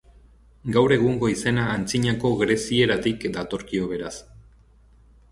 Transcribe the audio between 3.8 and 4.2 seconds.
beraz.